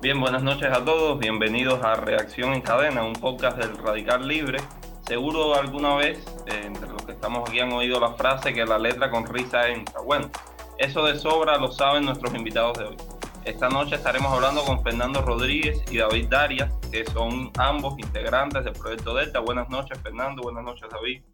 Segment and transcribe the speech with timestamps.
[0.00, 4.60] Bien, buenas noches a todos, bienvenidos a Reacción en Cadena, un podcast del Radical Libre.
[5.00, 8.78] Seguro alguna vez, eh, entre los que estamos aquí, han oído la frase que la
[8.78, 10.00] letra con risa entra.
[10.00, 10.30] Bueno,
[10.78, 12.96] eso de sobra lo saben nuestros invitados de hoy.
[13.44, 18.74] Esta noche estaremos hablando con Fernando Rodríguez y David Darias, que son ambos integrantes del
[18.74, 19.40] Proyecto Delta.
[19.40, 20.42] Buenas noches, Fernando.
[20.42, 21.24] Buenas noches, David.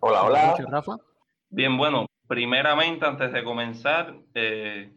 [0.00, 0.28] Hola, hola.
[0.28, 0.96] Buenas noches, Rafa.
[1.48, 4.92] Bien, bueno, primeramente, antes de comenzar, eh,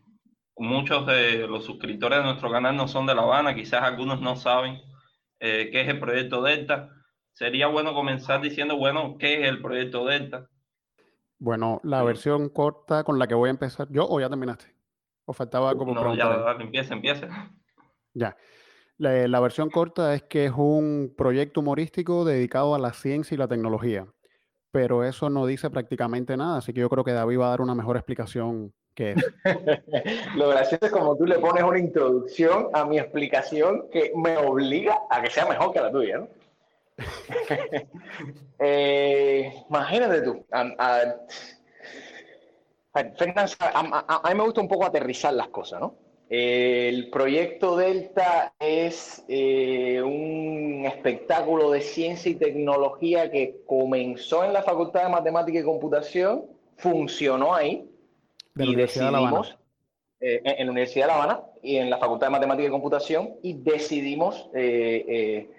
[0.57, 4.35] muchos de los suscriptores de nuestro canal no son de La Habana, quizás algunos no
[4.35, 4.81] saben
[5.39, 6.89] eh, qué es el proyecto Delta.
[7.33, 10.47] Sería bueno comenzar diciendo, bueno, ¿qué es el proyecto Delta?
[11.39, 14.73] Bueno, la versión corta con la que voy a empezar, ¿yo o ya terminaste?
[15.25, 16.45] ¿O faltaba algo por No, ya, preguntar?
[16.45, 17.51] dale, empieza, empieza.
[18.13, 18.37] Ya.
[18.97, 23.37] La, la versión corta es que es un proyecto humorístico dedicado a la ciencia y
[23.37, 24.07] la tecnología,
[24.71, 27.61] pero eso no dice prácticamente nada, así que yo creo que David va a dar
[27.61, 28.73] una mejor explicación
[30.35, 34.99] Lo gracioso es como tú le pones una introducción a mi explicación que me obliga
[35.09, 36.27] a que sea mejor que la tuya, ¿no?
[38.59, 40.45] Eh, imagínate tú.
[40.51, 41.15] a-
[44.23, 45.95] a mí me gusta un poco aterrizar las cosas, ¿no?
[46.29, 54.63] El proyecto Delta es eh, un espectáculo de ciencia y tecnología que comenzó en la
[54.63, 56.45] Facultad de Matemática y Computación,
[56.77, 57.87] funcionó ahí,
[58.55, 59.37] De la y Universidad de La Habana.
[59.37, 59.59] decidimos,
[60.19, 62.71] eh, en, en la Universidad de La Habana y en la Facultad de Matemática y
[62.71, 65.49] Computación, y decidimos, eh, eh,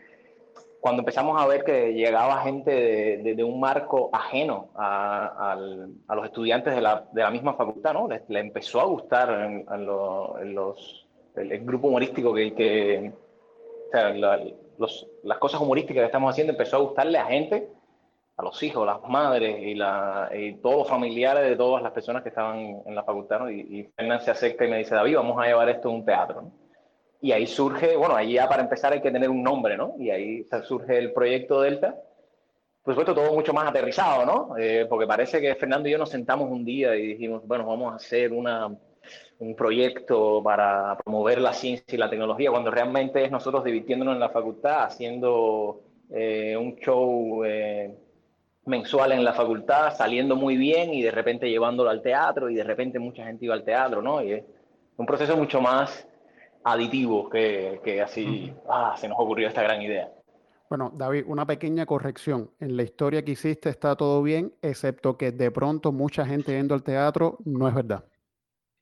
[0.80, 5.94] cuando empezamos a ver que llegaba gente de, de- de un marco ajeno a, al-
[6.06, 8.06] a los estudiantes de la, de la misma facultad, ¿no?
[8.08, 11.06] Les, les empezó a gustar en, en lo- en los,
[11.36, 12.52] el, el grupo humorístico que...
[12.54, 13.12] que
[13.88, 14.40] o sea, la-
[14.76, 17.68] los- las cosas humorísticas que estamos haciendo empezó a gustarle a gente
[18.36, 22.22] a los hijos, las madres y, la, y todos los familiares de todas las personas
[22.22, 23.50] que estaban en la facultad, ¿no?
[23.50, 26.04] Y, y Fernán se acerca y me dice, David, vamos a llevar esto a un
[26.04, 26.64] teatro, ¿no?
[27.24, 29.94] Y ahí surge, bueno, ahí ya para empezar hay que tener un nombre, ¿no?
[29.98, 31.96] Y ahí surge el proyecto Delta.
[32.82, 34.58] Por supuesto, todo mucho más aterrizado, ¿no?
[34.58, 37.94] Eh, porque parece que Fernando y yo nos sentamos un día y dijimos, bueno, vamos
[37.94, 38.76] a hacer una,
[39.38, 44.20] un proyecto para promover la ciencia y la tecnología, cuando realmente es nosotros divirtiéndonos en
[44.20, 45.80] la facultad, haciendo
[46.10, 47.94] eh, un show eh,
[48.66, 52.64] mensual en la facultad, saliendo muy bien y de repente llevándolo al teatro y de
[52.64, 54.22] repente mucha gente iba al teatro, ¿no?
[54.22, 54.44] Y es
[54.96, 56.06] un proceso mucho más
[56.64, 60.10] aditivo que, que así, ah, se nos ocurrió esta gran idea.
[60.68, 62.50] Bueno, David, una pequeña corrección.
[62.58, 66.74] En la historia que hiciste está todo bien, excepto que de pronto mucha gente yendo
[66.74, 68.04] al teatro no es verdad.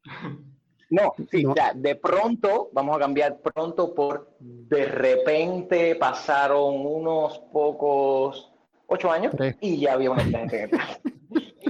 [0.93, 1.55] No, sí, No.
[1.55, 8.52] ya, de pronto, vamos a cambiar pronto por de repente pasaron unos pocos
[8.93, 9.57] ocho años Tres.
[9.61, 10.79] y ya había una gente en el teatro.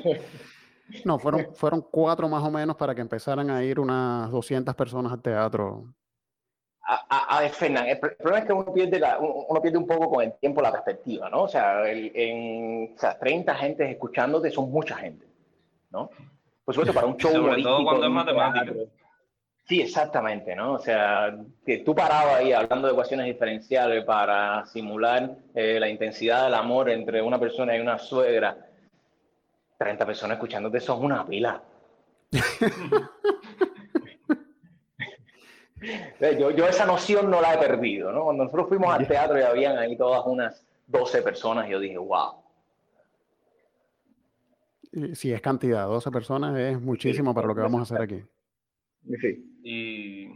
[1.07, 5.11] No, fueron, fueron cuatro más o menos para que empezaran a ir unas 200 personas
[5.13, 5.85] al teatro.
[6.83, 9.63] A, a- a ver, Fernán, el, pr- el problema es que uno pierde, la- uno
[9.63, 11.45] pierde un poco con el tiempo la perspectiva, ¿no?
[11.45, 15.27] O sea, el- en, o sea 30 gentes escuchándote son mucha gente,
[15.91, 16.11] ¿no?
[16.63, 18.65] Por supuesto, para un show Sobre todo cuando es matemática.
[18.67, 18.83] teatro.
[19.65, 20.75] Sí, exactamente, ¿no?
[20.75, 26.45] O sea, que tú parabas ahí hablando de ecuaciones diferenciales para simular eh, la intensidad
[26.45, 28.57] del amor entre una persona y una suegra.
[29.79, 31.63] 30 personas escuchándote, eso es una pila.
[36.21, 38.23] Eh, Yo, yo esa noción no la he perdido, ¿no?
[38.23, 42.35] Cuando nosotros fuimos al teatro y habían ahí todas unas 12 personas, yo dije, wow.
[44.93, 48.25] Y Si es cantidad, 12 personas es muchísimo para lo que vamos a hacer aquí.
[49.21, 49.52] Sí.
[49.63, 50.29] Y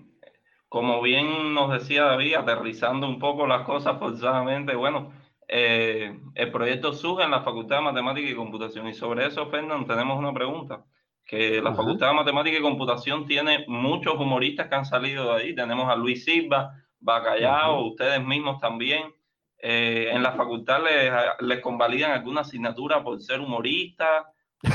[0.68, 5.12] como bien nos decía David, aterrizando un poco las cosas forzadamente, bueno,
[5.48, 8.86] eh, el proyecto surge en la Facultad de Matemática y Computación.
[8.88, 10.84] Y sobre eso, Fernando, tenemos una pregunta.
[11.24, 11.78] Que la Ajá.
[11.78, 15.54] Facultad de Matemática y Computación tiene muchos humoristas que han salido de ahí.
[15.54, 17.88] Tenemos a Luis Silva, Bacallao, Ujú.
[17.90, 19.12] ustedes mismos también.
[19.58, 21.10] Eh, en la facultad les,
[21.40, 24.24] les convalidan alguna asignatura por ser humoristas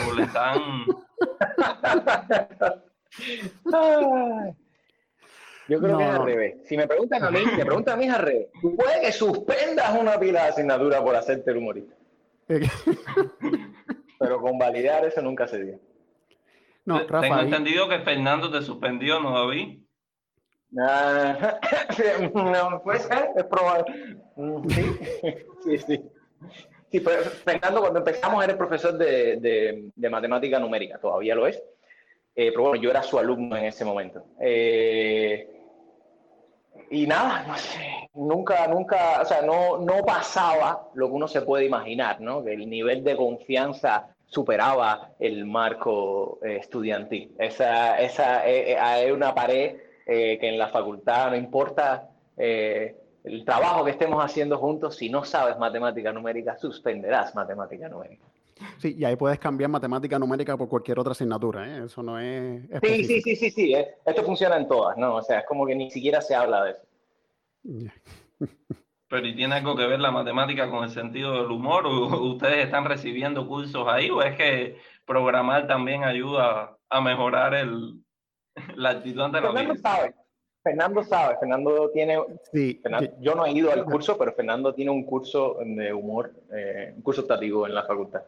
[0.09, 0.85] o les dan...
[5.67, 6.55] Yo creo No, que es al revés.
[6.67, 8.47] Si me preguntan a mí, me preguntan a mí es al revés.
[8.61, 11.95] Tú puedes que suspendas una pila de asignatura por hacerte el humorista,
[14.19, 15.79] pero con validar eso nunca se dio.
[16.85, 19.79] No, Tengo ahí- entendido que Fernando te suspendió, ¿no, David?
[20.79, 21.59] Ah,
[22.33, 24.17] no, puede ser, es probable.
[24.35, 24.83] Mm, Sí,
[25.63, 26.01] sí, sí.
[26.91, 31.47] Sí, pero Fernando, cuando empezamos era el profesor de, de- de matemática numérica, todavía lo
[31.47, 31.61] es.
[32.35, 34.23] Eh, pero bueno, yo era su alumno en ese momento.
[34.39, 35.47] Eh,
[36.89, 41.41] y nada, no sé, nunca, nunca, o sea, no, no pasaba lo que uno se
[41.41, 42.43] puede imaginar, ¿no?
[42.43, 47.35] Que el nivel de confianza superaba el marco eh, estudiantil.
[47.37, 53.85] Esa, esa eh, eh, hay una pared que en la facultad no importa el trabajo
[53.85, 58.25] que estemos haciendo juntos, si no sabes matemática numérica, suspenderás matemática numérica.
[58.77, 61.85] Sí, y ahí puedes cambiar matemática numérica por cualquier otra asignatura, ¿eh?
[61.85, 62.63] Eso no es...
[62.81, 63.73] Sí, sí, sí, sí, sí.
[63.73, 63.95] ¿eh?
[64.05, 65.15] Esto funciona en todas, ¿no?
[65.15, 66.83] O sea, es como que ni siquiera se habla de eso.
[69.09, 71.85] Pero ¿y tiene algo que ver la matemática con el sentido del humor?
[71.85, 74.09] ¿O ustedes están recibiendo cursos ahí?
[74.09, 78.01] ¿O es que programar también ayuda a mejorar el,
[78.75, 80.15] la actitud ante la Fernando sabe.
[80.63, 81.37] Fernando sabe.
[81.39, 82.19] Fernando tiene...
[82.51, 82.81] Sí,
[83.19, 87.01] yo no he ido al curso, pero Fernando tiene un curso de humor, eh, un
[87.01, 88.23] curso optativo en la facultad.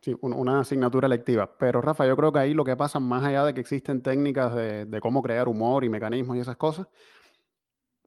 [0.00, 1.56] Sí, una asignatura lectiva.
[1.58, 4.54] Pero Rafa, yo creo que ahí lo que pasa, más allá de que existen técnicas
[4.54, 6.86] de, cómo crear humor y mecanismos y esas cosas,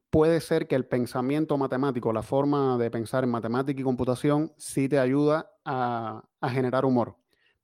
[0.08, 4.88] puede ser que el pensamiento matemático, la forma de pensar en matemática y computación, sí
[4.88, 7.16] te ayuda a, generar humor.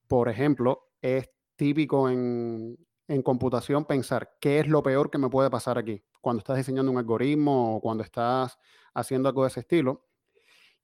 [0.06, 5.50] Por ejemplo, es típico en, en, computación pensar qué es lo peor que me puede
[5.50, 6.04] pasar aquí.
[6.20, 8.58] Cuando estás diseñando un algoritmo o cuando estás
[8.94, 10.05] haciendo algo de ese estilo,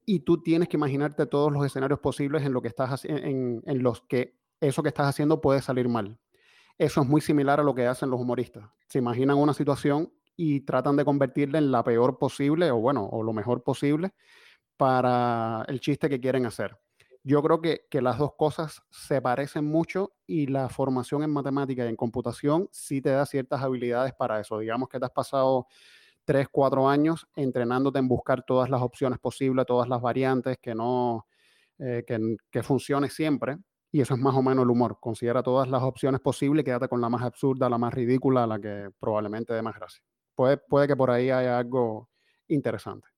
[0.04, 3.82] y tú tienes que imaginarte todos los escenarios posibles en, lo que estás, en, en
[3.82, 6.18] los que eso que estás haciendo puede salir mal.
[6.78, 8.68] Eso es muy similar a lo que hacen los humoristas.
[8.86, 13.22] Se imaginan una situación y tratan de convertirla en la peor posible o bueno, o
[13.22, 14.12] lo mejor posible
[14.76, 16.76] para el chiste que quieren hacer.
[17.24, 21.84] Yo creo que, que, las dos cosas se parecen mucho y la formación en matemática
[21.84, 24.58] y en computación sí te da ciertas habilidades para eso.
[24.58, 25.68] Digamos que te has pasado
[26.24, 31.26] tres, cuatro años entrenándote en buscar todas las opciones posibles, todas las variantes, que no,
[31.78, 33.56] eh, que, que, funcione siempre.
[33.90, 34.98] Y eso es más o menos el humor.
[35.00, 38.88] Considera todas las opciones posibles quédate con la más absurda, la más ridícula, la que
[38.98, 40.02] probablemente dé más gracia.
[40.34, 42.08] Puede, puede que por ahí haya algo
[42.48, 43.08] interesante.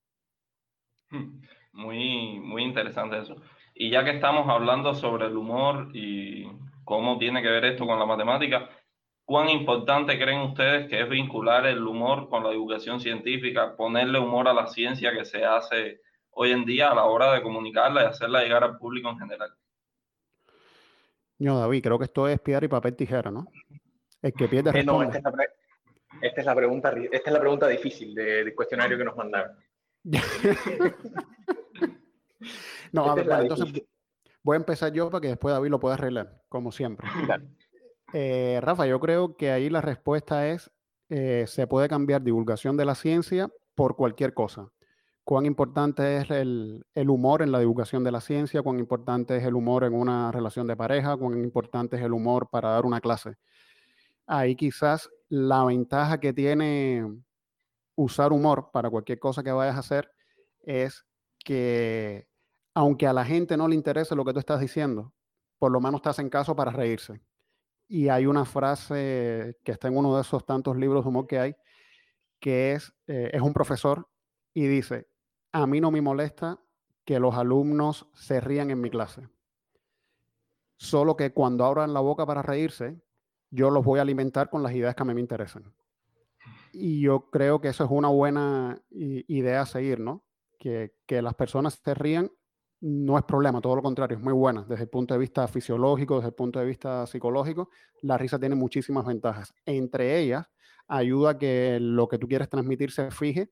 [1.73, 3.37] Muy, muy interesante eso.
[3.75, 6.47] Y ya que estamos hablando sobre el humor y
[6.85, 8.69] cómo tiene que ver esto con la matemática,
[9.25, 14.49] ¿Cuán importante creen ustedes que es vincular el humor con la educación científica, ponerle humor
[14.49, 18.07] a la ciencia que se hace hoy en día a la hora de comunicarla y
[18.07, 19.55] hacerla llegar al público en general?
[21.39, 23.47] No, David, creo que esto es piedra y papel tijera, ¿no?
[24.21, 25.33] El que pierde eh, no, esta, es la,
[26.55, 29.57] pregunta, esta es la pregunta difícil del cuestionario que nos mandaron.
[32.93, 33.83] no, a ver, entonces
[34.43, 37.09] voy a empezar yo para que después David lo pueda arreglar, como siempre.
[38.17, 40.71] Eh, Rafa, yo creo que ahí la respuesta es,
[41.09, 44.71] eh, se puede cambiar divulgación de la ciencia por cualquier cosa.
[45.25, 49.55] Cuán importante es el, humor en la divulgación de la ciencia, cuán importante es el
[49.57, 53.35] humor en una relación de pareja, cuán importante es el humor para dar una clase.
[54.27, 57.05] Ahí quizás la ventaja que tiene
[57.97, 60.09] usar humor para cualquier cosa que vayas a hacer
[60.63, 61.05] es
[61.45, 62.29] que
[62.75, 65.13] aunque a la gente no le interese lo que tú estás diciendo,
[65.59, 67.21] por lo menos te hacen caso para reírse.
[67.89, 71.39] Y hay una frase que está en uno de esos tantos libros de humor que
[71.39, 71.57] hay,
[72.41, 74.09] que es, eh, es un profesor
[74.53, 75.09] y dice,
[75.53, 76.61] a mí no me molesta
[77.05, 79.29] que los alumnos se rían en mi clase.
[80.77, 83.01] Solo que cuando abran la boca para reírse,
[83.51, 85.73] yo los voy a alimentar con las ideas que a mí me interesan.
[86.73, 90.25] Y yo creo que eso es una buena idea a seguir, ¿no?
[90.59, 92.33] Que, que las personas se rían
[92.87, 96.17] no es problema, todo lo contrario, es muy buena desde el punto de vista fisiológico,
[96.17, 97.71] desde el punto de vista psicológico.
[98.03, 99.55] La risa tiene muchísimas ventajas.
[99.65, 100.47] Entre ellas,
[100.87, 103.51] ayuda a que lo que tú quieres transmitir se fije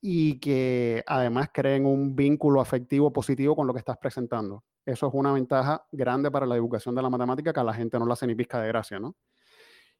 [0.00, 4.64] y que además creen un vínculo afectivo positivo con lo que estás presentando.
[4.86, 7.98] Eso es una ventaja grande para la educación de la matemática que a la gente
[7.98, 9.14] no le hace ni pizca de gracia, ¿no?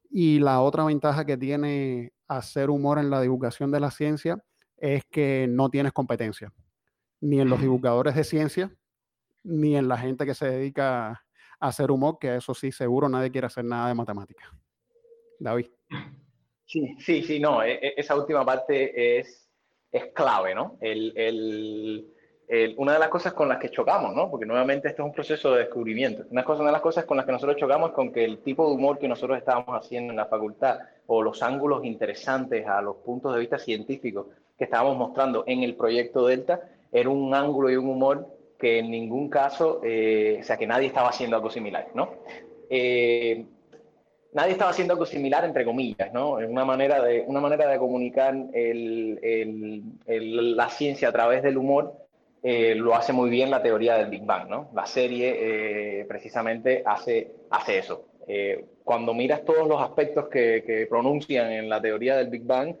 [0.09, 4.43] Y la otra ventaja que tiene hacer humor en la divulgación de la ciencia
[4.75, 6.51] es que no tienes competencia
[7.21, 8.71] ni en los divulgadores de ciencia,
[9.43, 11.21] ni en la gente que se dedica a
[11.59, 14.51] hacer humor, que eso sí, seguro nadie quiere hacer nada de matemática.
[15.39, 15.67] David.
[16.65, 19.49] Sí, sí, sí, no, e, e, esa última parte es,
[19.91, 20.77] es clave, ¿no?
[20.81, 24.29] El, el, una de las cosas con las que chocamos, ¿no?
[24.29, 26.25] Porque nuevamente esto es un proceso de descubrimiento.
[26.29, 28.39] Una, cosa, una de las cosas con las que nosotros chocamos es con que el
[28.39, 32.81] tipo de humor que nosotros estábamos haciendo en la facultad o los ángulos interesantes a
[32.81, 36.61] los puntos de vista científicos que estábamos mostrando en el proyecto Delta
[36.95, 38.25] era un ángulo y un humor
[38.57, 42.13] que en ningún caso, eh, o sea, que nadie estaba haciendo algo similar, ¿no?
[42.69, 43.45] Eh,
[44.31, 46.39] nadie estaba haciendo algo similar, entre comillas, ¿no?
[46.39, 49.19] Es una manera de, una manera de comunicar el,
[50.07, 51.93] el, la ciencia a través del humor,
[52.43, 54.69] eh, lo hace muy bien la teoría del Big Bang, ¿no?
[54.73, 58.05] La serie precisamente hace, hace eso.
[58.85, 62.75] cuando miras todos los aspectos que, que, pronuncian en la teoría del Big Bang,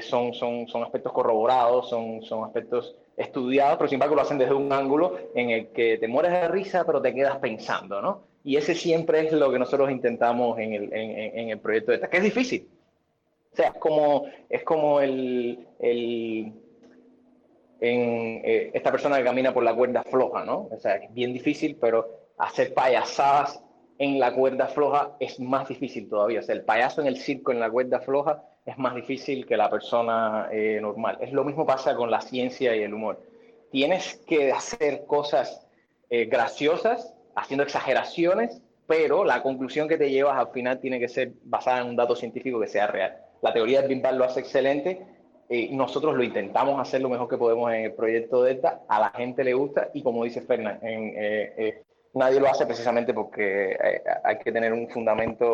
[0.00, 4.54] son, son, son aspectos corroborados, son, son aspectos estudiados, pero sin embargo lo hacen desde
[4.54, 8.22] un ángulo en el que te mueres de risa, pero te quedas pensando, ¿no?
[8.44, 12.08] Y ese siempre es lo que nosotros intentamos en el, en, el proyecto de esta,
[12.08, 12.68] que es difícil.
[13.52, 16.52] O sea, es como, es como el, el
[17.80, 20.68] en, eh, esta persona que camina por la cuerda floja, ¿no?
[20.70, 22.08] O sea, es bien difícil, pero
[22.38, 23.60] hacer payasadas
[23.98, 26.40] en la cuerda floja es más difícil todavía.
[26.40, 29.56] O sea, el payaso en el circo en la cuerda floja es más difícil que
[29.56, 31.16] la persona eh, normal.
[31.20, 33.18] Es lo mismo pasa con la ciencia y el humor.
[33.70, 35.66] Tienes que hacer cosas
[36.10, 41.32] eh, graciosas, haciendo exageraciones, pero la conclusión que te llevas al final tiene que ser
[41.44, 43.16] basada en un dato científico que sea real.
[43.40, 45.00] La teoría de Big lo hace excelente.
[45.48, 48.82] Eh, nosotros lo intentamos hacer lo mejor que podemos en el proyecto Delta.
[48.86, 51.74] A la gente le gusta y como dice Fernán, en,
[52.14, 55.48] nadie lo hace precisamente porque eh, hay que tener un fundamento,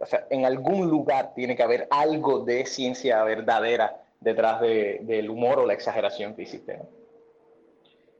[0.00, 5.58] o sea, en algún lugar tiene que haber algo de ciencia verdadera detrás del humor
[5.58, 6.80] o la exageración que hiciste.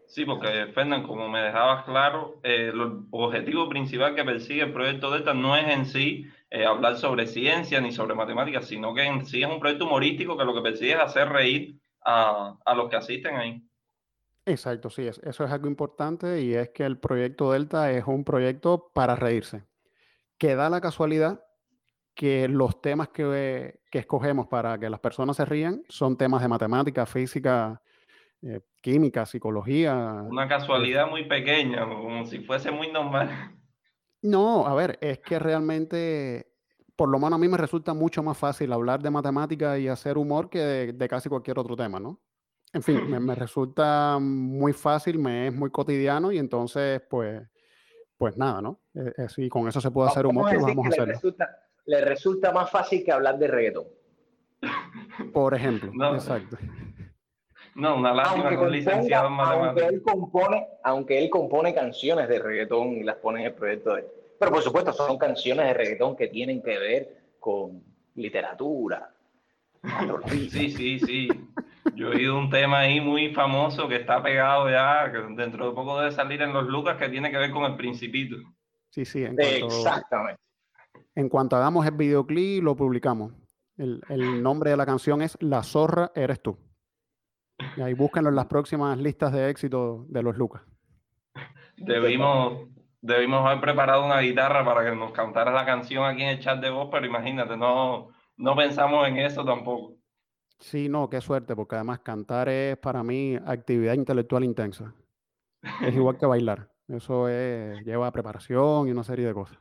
[0.06, 5.10] Sí, porque Fernán, como me dejabas claro, eh, el objetivo principal que persigue el proyecto
[5.10, 9.24] Delta no es en sí eh, hablar sobre ciencia ni sobre matemáticas, sino que en
[9.24, 12.90] sí es un proyecto humorístico que lo que persigue es hacer reír a, a los
[12.90, 13.62] que asisten ahí.
[14.44, 18.90] Exacto, sí, eso es algo importante y es que el proyecto Delta es un proyecto
[18.92, 19.64] para reírse,
[20.36, 21.44] que da la casualidad
[22.14, 27.06] que los temas que, escogemos para que las personas se rían son temas de matemática,
[27.06, 27.80] física,
[28.42, 30.24] eh, química, psicología.
[30.28, 33.30] Una casualidad muy pequeña, como si fuese muy normal.
[34.24, 36.46] No, a ver, es que realmente,
[36.94, 40.16] por lo menos a mí me resulta mucho más fácil hablar de matemática y hacer
[40.16, 40.60] humor que
[40.92, 42.20] de casi cualquier otro tema, ¿no?
[42.72, 47.42] En fin, me, resulta muy fácil, me es muy cotidiano y entonces, pues,
[48.16, 48.80] pues nada, ¿no?
[48.94, 51.14] Eh, con eso se puede hacer humor, pero vamos a hacerlo.
[51.84, 53.84] Le resulta, más fácil que hablar de reggaetón.
[55.32, 56.56] Por ejemplo, exacto.
[57.74, 62.92] No, una lástima con licenciado en Aunque él, compone, aunque él compone canciones de reggaetón
[62.92, 64.06] y las pone en el proyecto de...
[64.38, 67.82] Pero por supuesto, son canciones de reggaetón que tienen que ver con
[68.14, 69.10] literatura.
[70.28, 71.28] Sí, sí, sí.
[71.94, 75.74] Yo he oído un tema ahí muy famoso que está pegado ya, que dentro de
[75.74, 78.36] poco debe salir en los Lucas, que tiene que ver con el Principito.
[78.90, 79.24] Sí, sí.
[79.24, 80.40] En cuanto, Exactamente.
[81.14, 83.32] En cuanto hagamos el videoclip, lo publicamos.
[83.76, 86.58] El, el, nombre de la canción es La zorra eres tú.
[87.76, 90.62] Y ahí búsquenlo en las próximas listas de éxito de los Lucas.
[91.76, 92.68] Debimos,
[93.00, 96.60] debimos haber preparado una guitarra para que nos cantara la canción aquí en el chat
[96.60, 99.96] de voz, pero imagínate, no, no pensamos en eso tampoco.
[100.62, 104.94] Sí, no, qué suerte, porque además cantar es para mí actividad intelectual intensa.
[105.82, 106.68] Es igual que bailar.
[106.86, 109.58] Eso lleva preparación y una serie de cosas.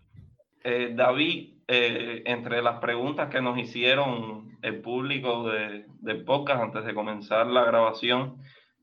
[0.63, 6.85] Eh, David, eh, entre las preguntas que nos hicieron el público de, del podcast antes
[6.85, 8.37] de comenzar la grabación,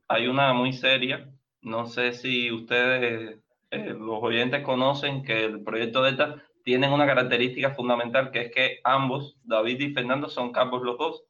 [0.08, 1.30] hay una muy seria.
[1.62, 3.38] No sé si ustedes,
[3.70, 8.80] eh, los oyentes, conocen que el proyecto Delta tiene una característica fundamental que es que
[8.82, 11.25] ambos, David y Fernando, son campos los dos.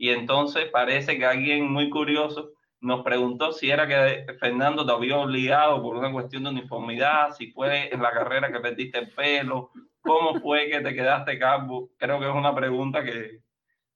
[0.00, 5.18] Y entonces parece que alguien muy curioso nos preguntó si era que Fernando te había
[5.18, 9.70] obligado por una cuestión de uniformidad, si fue en la carrera que perdiste el pelo,
[10.00, 11.90] cómo fue que te quedaste calvo.
[11.98, 13.42] Creo que es una pregunta que,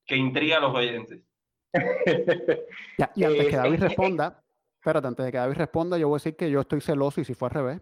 [0.04, 1.20] que intriga a los oyentes.
[3.16, 4.44] y antes que David responda,
[4.78, 7.24] espérate, antes de que David responda, yo voy a decir que yo estoy celoso y
[7.24, 7.80] si fue al revés.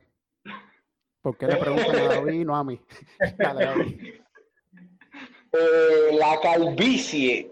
[1.21, 2.81] ¿Por qué le preguntan a David y no a mí?
[3.37, 4.23] Dale, David.
[5.55, 7.52] Eh, la calvicie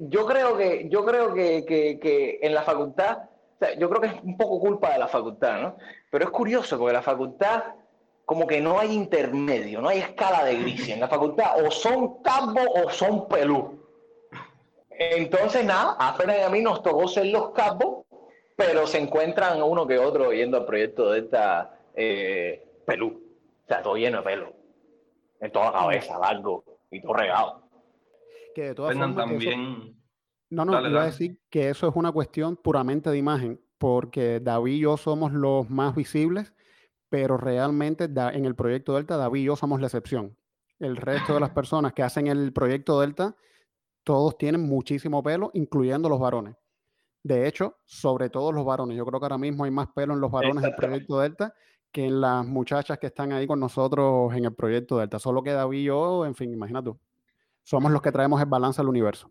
[0.00, 3.18] yo creo que, yo creo que, que, en la facultad,
[3.78, 5.76] yo creo que es un poco culpa de la facultad, ¿no?
[6.10, 7.64] Pero es curioso porque la facultad
[8.24, 10.88] como que no hay intermedio, no hay escala de gris.
[10.88, 13.80] En la facultad o son cabos o son pelú.
[14.90, 18.04] Entonces, nada, a Fernando y a mí nos tocó ser los cabos,
[18.56, 23.20] pero se encuentran uno que otro yendo al proyecto de esta eh, pelú.
[23.64, 24.52] O sea, todo lleno de pelo.
[25.40, 27.63] En toda la cabeza, largo y todo regado.
[28.54, 29.16] Que de todas formas.
[29.16, 30.00] También...
[30.50, 34.74] No, no, iba a decir que eso es una cuestión puramente de imagen, porque David
[34.74, 36.54] y yo somos los más visibles,
[37.08, 40.36] pero realmente en el proyecto Delta, David y yo somos la excepción.
[40.78, 43.36] El resto de las personas que hacen el proyecto Delta,
[44.04, 46.54] todos tienen muchísimo pelo, incluyendo los varones.
[47.24, 48.96] De hecho, sobre todo los varones.
[48.96, 51.54] Yo creo que ahora mismo hay más pelo en los varones del proyecto Delta
[51.90, 55.18] que en las muchachas que están ahí con nosotros en el proyecto Delta.
[55.18, 56.98] Solo que David y yo, en fin, imagínate tú
[57.64, 59.30] somos los que traemos el balance al universo.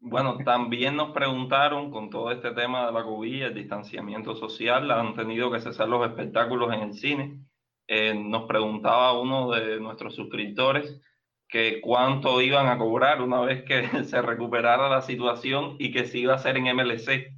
[0.00, 5.14] Bueno, también nos preguntaron con todo este tema de la COVID, el distanciamiento social, han
[5.14, 7.40] tenido que cesar los espectáculos en el cine.
[7.88, 11.00] Eh, nos preguntaba uno de nuestros suscriptores
[11.48, 16.18] que cuánto iban a cobrar una vez que se recuperara la situación y que se
[16.18, 17.34] iba a hacer en MLC.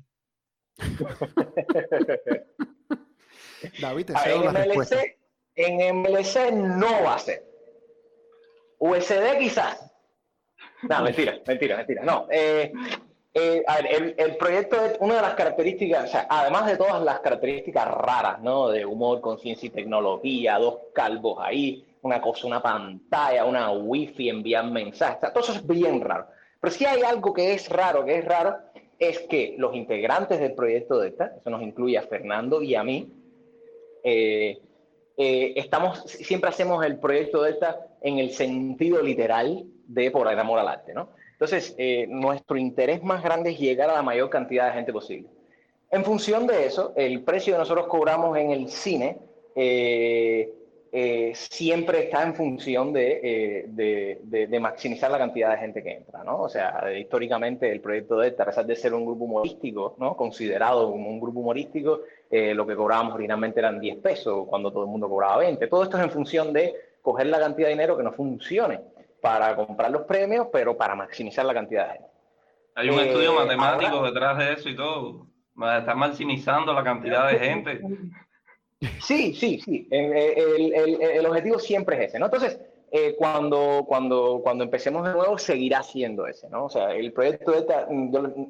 [3.81, 5.19] David, te cedo la MLC,
[5.55, 7.49] En MLC no va a ser.
[8.79, 9.90] USD quizás,
[10.89, 12.03] No, mentira, mentira, mentira.
[12.03, 12.73] No, eh,
[13.33, 17.03] eh, a ver, el, proyecto es una de las características, o sea, además de todas
[17.03, 18.69] las características raras, ¿no?
[18.69, 24.71] De humor, conciencia y tecnología, dos calvos ahí, una cosa, una pantalla, una wifi, enviar
[24.71, 26.27] mensajes, o sea, todo eso es bien raro.
[26.61, 28.57] Pero si hay algo que es raro, que es raro,
[28.99, 32.83] es que los integrantes del proyecto de esta, eso nos incluye a Fernando y a
[32.83, 33.13] mí,
[34.03, 34.61] eh,
[35.17, 40.39] eh, estamos, siempre hacemos el proyecto de esta en el sentido literal de por el
[40.39, 41.11] amor al arte, ¿no?
[41.33, 45.29] Entonces, eh, nuestro interés más grande es llegar a la mayor cantidad de gente posible.
[45.91, 49.19] En función de eso, el precio que nosotros cobramos en el cine
[49.57, 50.53] eh,
[50.93, 56.43] eh, siempre está en función de, de, maximizar la cantidad de gente que entra, ¿no?
[56.43, 60.17] O sea, históricamente el proyecto de esta, a pesar de ser un grupo humorístico, ¿no?
[60.17, 64.91] Considerado como un grupo humorístico, lo que cobrábamos originalmente eran 10 pesos, cuando todo el
[64.91, 65.67] mundo cobraba 20.
[65.67, 68.79] Todo esto es en función de coger la cantidad de dinero que no funcione
[69.21, 72.11] para comprar los premios, pero para maximizar la cantidad de gente.
[72.75, 75.27] Hay un estudio eh, matemático detrás de eso y todo.
[75.79, 77.81] Está maximizando la cantidad de gente.
[79.03, 79.87] Sí, sí, sí.
[79.91, 80.13] El,
[80.73, 82.27] el, el, objetivo siempre es ese, ¿no?
[82.27, 82.59] Entonces,
[82.91, 86.65] eh, cuando, cuando, cuando empecemos de nuevo, seguirá siendo ese, ¿no?
[86.65, 87.67] O sea, el proyecto de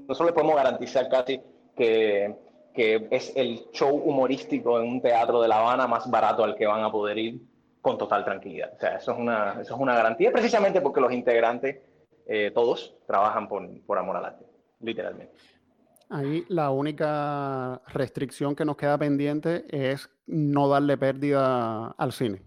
[0.07, 1.41] nosotros le podemos garantizar casi
[1.77, 2.37] que,
[2.73, 6.67] que es el show humorístico en un teatro de La Habana más barato al que
[6.67, 7.50] van a poder ir
[7.81, 8.73] con total tranquilidad.
[8.75, 11.79] O sea, eso es una, eso es una garantía precisamente porque los integrantes,
[12.27, 14.47] eh, todos, trabajan por, por amor al arte,
[14.81, 15.35] literalmente.
[16.09, 22.43] Ahí la única restricción que nos queda pendiente es no darle pérdida al cine.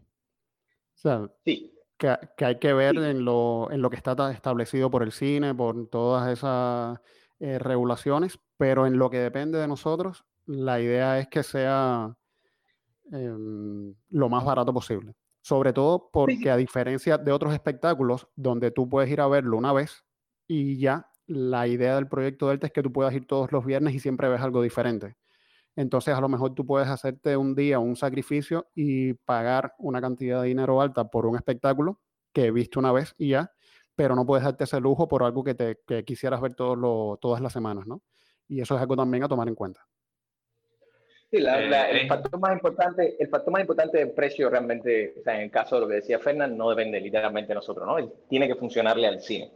[0.96, 1.74] O sea, sí.
[1.98, 5.56] que, que, hay que ver en, lo, en, lo, que está establecido por el cine,
[5.56, 7.00] por todas esas
[7.40, 12.16] eh, regulaciones, pero en lo que depende de nosotros, la idea es que sea
[13.12, 15.14] em, lo más barato posible.
[15.44, 19.74] Sobre todo porque a diferencia de otros espectáculos donde tú puedes ir a verlo una
[19.74, 20.06] vez
[20.48, 23.94] y ya la idea del proyecto Delta es que tú puedas ir todos los viernes
[23.94, 25.18] y siempre ves algo diferente.
[25.76, 30.42] Entonces a lo mejor tú puedes hacerte un día un sacrificio y pagar una cantidad
[30.42, 32.00] de dinero alta por un espectáculo
[32.32, 33.52] que viste una vez y ya,
[33.96, 37.42] pero no puedes darte ese lujo por algo que, te, que quisieras ver todos todas
[37.42, 38.02] las semanas, ¿no?
[38.48, 39.86] Y eso es algo también a tomar en cuenta.
[41.34, 45.34] Sí, el, eh, factor más importante, el factor más importante del precio realmente, o sea,
[45.34, 48.08] en el caso de lo que decía Fernán, no depende literalmente de nosotros, ¿no?
[48.30, 49.50] Tiene que funcionarle al cine.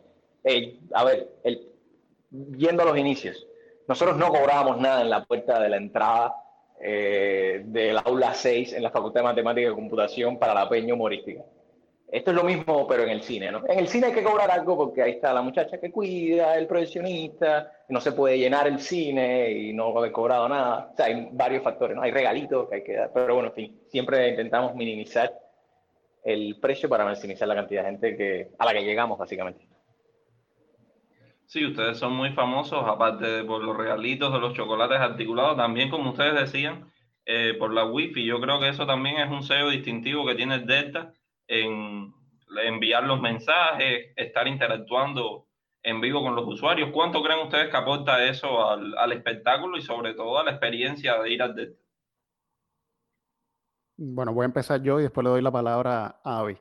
[0.43, 1.67] Eh, a ver, el,
[2.57, 3.45] yendo a los inicios,
[3.87, 6.33] nosotros no cobrábamos nada en la puerta de la entrada
[6.81, 11.43] eh, del aula 6 en la Facultad de Matemática y Computación para la peña humorística.
[12.09, 13.63] Esto es lo mismo, pero en el cine, ¿no?
[13.67, 16.65] En el cine hay que cobrar algo porque ahí está la muchacha que cuida, el
[16.65, 20.91] profesionista, no se puede llenar el cine y no haber cobrado nada.
[20.93, 22.03] O sea, hay varios factores, ¿no?
[22.03, 25.33] Hay regalitos que hay que dar, pero bueno, en fin, siempre intentamos minimizar
[26.23, 29.67] el precio para maximizar la cantidad de gente que, a la que llegamos, básicamente.
[31.45, 35.89] Sí, ustedes son muy famosos, aparte de por los regalitos de los chocolates articulados, también
[35.89, 36.89] como ustedes decían,
[37.25, 38.25] eh, por la wifi.
[38.25, 41.13] Yo creo que eso también es un sello distintivo que tiene Delta
[41.47, 42.13] en
[42.63, 45.47] enviar los mensajes, estar interactuando
[45.83, 46.89] en vivo con los usuarios.
[46.93, 51.31] ¿Cuánto creen ustedes que aporta eso al, espectáculo y sobre todo a la experiencia de
[51.31, 51.81] ir al Delta?
[53.97, 56.57] Bueno, voy a empezar yo y después le doy la palabra a Avi.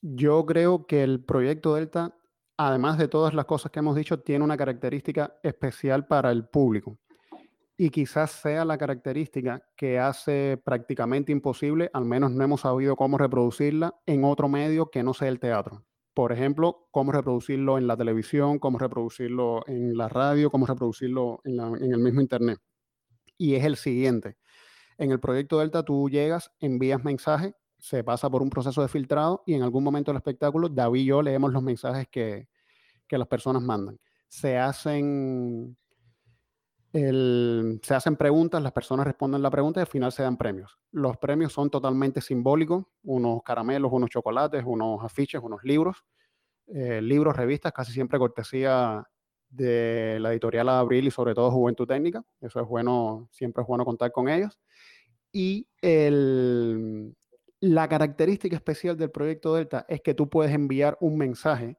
[0.00, 2.14] Yo creo que el proyecto Delta,
[2.56, 6.98] además de todas las cosas que hemos dicho, tiene una característica especial para el público
[7.82, 13.18] y quizás sea la característica que hace prácticamente imposible, al menos no hemos sabido cómo
[13.18, 15.84] reproducirla en otro medio que no sea el teatro.
[16.14, 21.58] Por ejemplo, cómo reproducirlo en la televisión, cómo reproducirlo en la radio, cómo reproducirlo en,
[21.58, 22.60] el mismo Internet.
[23.36, 24.36] Y es el siguiente.
[24.96, 29.42] En el proyecto Delta tú llegas, envías mensajes, se pasa por un proceso de filtrado
[29.44, 32.46] y en algún momento del espectáculo David y yo leemos los mensajes que,
[33.08, 33.98] que las personas mandan.
[34.28, 35.76] Se hacen
[36.92, 40.78] se hacen preguntas, las personas responden la pregunta y al final se dan premios.
[40.90, 46.04] Los premios son totalmente simbólicos, unos caramelos, unos chocolates, unos afiches, unos libros,
[46.66, 49.04] eh, libros, revistas, casi siempre cortesía
[49.48, 52.22] de la editorial Abril y sobre todo Juventud Técnica.
[52.40, 54.58] Eso es bueno, siempre es bueno contar con ellos.
[55.32, 55.66] Y
[57.60, 61.78] la característica especial del proyecto Delta es que tú puedes enviar un mensaje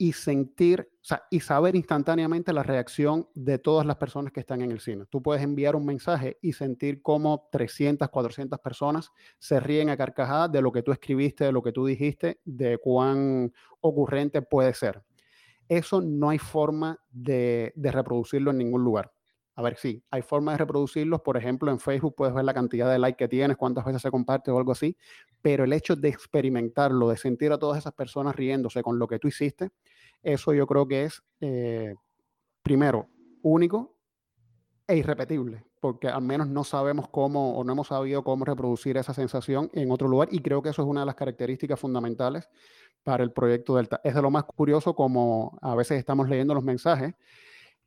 [0.00, 4.62] y sentir o sea, y saber instantáneamente la reacción de todas las personas que están
[4.62, 5.04] en el cine.
[5.10, 10.50] Tú puedes enviar un mensaje y sentir cómo 300, 400 personas se ríen a carcajadas
[10.50, 15.02] de lo que tú escribiste, de lo que tú dijiste, de cuán ocurrente puede ser.
[15.68, 19.12] Eso no hay forma de, de reproducirlo en ningún lugar.
[19.60, 21.20] A ver, sí, hay formas de reproducirlos.
[21.20, 24.10] Por ejemplo, en Facebook puedes ver la cantidad de likes que tienes, cuántas veces se
[24.10, 24.96] comparte o algo así.
[25.42, 29.18] Pero el hecho de experimentarlo, de sentir a todas esas personas riéndose con lo que
[29.18, 29.68] tú hiciste,
[30.22, 31.94] eso yo creo que es, eh,
[32.62, 33.08] primero,
[33.42, 33.98] único
[34.88, 39.12] e irrepetible, porque al menos no sabemos cómo o no hemos sabido cómo reproducir esa
[39.12, 42.48] sensación en otro lugar y creo que eso es una de las características fundamentales
[43.02, 44.00] para el proyecto Delta.
[44.04, 47.12] Es de lo más curioso como a veces estamos leyendo los mensajes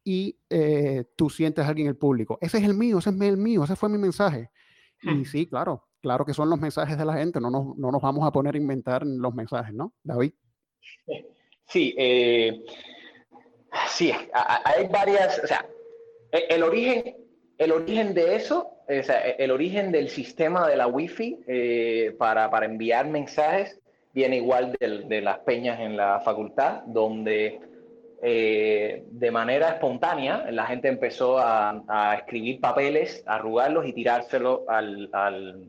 [0.04, 3.22] y eh, tú sientes a alguien en el público, ese es el mío, ese es
[3.22, 4.50] el mío, ese fue mi mensaje.
[5.02, 5.26] Y hmm.
[5.26, 8.28] sí, claro, claro que son los mensajes de la gente, no nos, no nos vamos
[8.28, 9.94] a poner a inventar los mensajes, ¿no?
[10.04, 10.34] David.
[11.66, 12.66] Sí, eh,
[13.88, 15.66] sí, hay varias, o sea,
[16.30, 17.16] e, el origen,
[17.58, 22.52] el origen de eso, o sea, el origen del sistema de la Wi-Fi eh, para,
[22.52, 23.80] para, enviar mensajes
[24.14, 27.60] viene igual de, de, las peñas en la facultad, donde
[28.26, 35.10] eh, de manera espontánea la gente empezó a, a, escribir papeles, arrugarlos y tirárselos al,
[35.12, 35.68] al,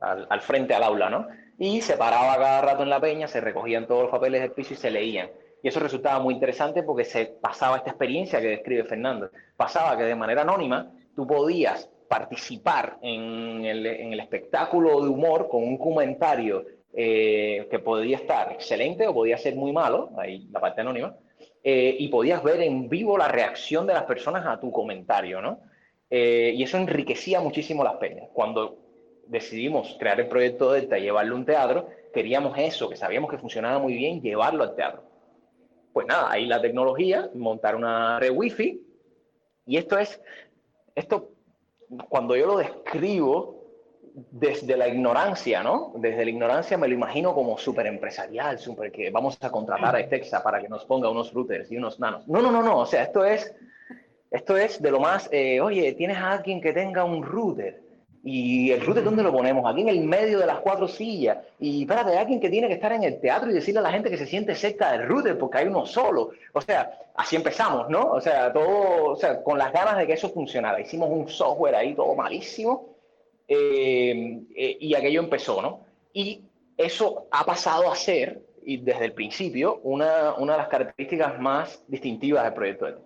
[0.00, 1.26] al, al frente al aula, ¿no?
[1.58, 4.74] Y se paraba cada rato en la peña, se recogían todos los papeles del piso
[4.74, 5.30] y se leían.
[5.62, 9.30] Y eso resultaba muy interesante porque se pasaba esta experiencia que describe Fernando.
[9.56, 15.48] Pasaba que de manera anónima tú podías participar en el, en el espectáculo de humor
[15.48, 20.60] con un comentario eh, que podía estar excelente o podía ser muy malo, ahí la
[20.60, 21.14] parte anónima,
[21.62, 25.60] eh, y podías ver en vivo la reacción de las personas a tu comentario, ¿no?
[26.08, 28.28] Eh, y eso enriquecía muchísimo las peñas.
[28.32, 28.78] Cuando
[29.26, 33.78] decidimos crear el proyecto Delta y llevarlo un teatro, queríamos eso, que sabíamos que funcionaba
[33.78, 35.04] muy bien, llevarlo al teatro.
[35.92, 38.80] Pues nada, ahí la tecnología, montar una red wifi,
[39.66, 40.20] y esto es,
[40.94, 41.30] esto,
[42.08, 43.59] cuando yo lo describo
[44.14, 45.92] desde la ignorancia, ¿no?
[45.96, 50.08] Desde la ignorancia me lo imagino como súper empresarial, súper que vamos a contratar a
[50.08, 52.26] Texa para que nos ponga unos routers y unos nanos.
[52.28, 53.54] No, no, no, no, o sea, esto es,
[54.30, 57.82] esto es de lo más, eh, oye, tienes a alguien que tenga un router
[58.22, 59.64] y el router, ¿dónde lo ponemos?
[59.70, 61.38] Aquí en el medio de las cuatro sillas.
[61.58, 64.10] Y espérate, alguien que tiene que estar en el teatro y decirle a la gente
[64.10, 66.30] que se siente cerca del router porque hay uno solo.
[66.52, 68.10] O sea, así empezamos, ¿no?
[68.10, 70.80] O sea, todo, o sea, con las ganas de que eso funcionara.
[70.80, 72.90] Hicimos un software ahí todo malísimo
[73.52, 75.80] eh, eh, y aquello empezó, ¿no?
[76.12, 76.42] Y
[76.76, 81.82] eso ha pasado a ser, y desde el principio, una, una de las características más
[81.88, 83.02] distintivas del proyecto.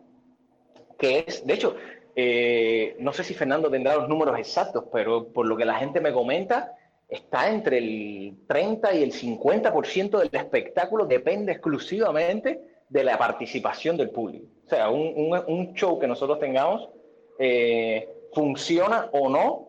[0.98, 1.76] Que es, de hecho,
[2.14, 5.98] eh, no sé si Fernando tendrá los números exactos, pero por lo que la gente
[6.02, 6.74] me comenta,
[7.08, 14.10] está entre el 30 y el 50% del espectáculo depende exclusivamente de la participación del
[14.10, 14.44] público.
[14.66, 16.90] O sea, un, show que nosotros tengamos
[17.38, 19.63] eh, funciona o no